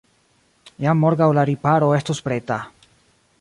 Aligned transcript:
Jam 0.85 1.03
morgaŭ 1.05 1.27
la 1.39 1.43
riparo 1.51 1.91
estus 1.99 2.23
preta. 2.31 2.59